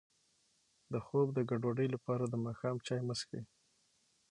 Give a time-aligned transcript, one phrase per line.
[0.91, 3.41] د خوب د ګډوډۍ لپاره د ماښام چای مه څښئ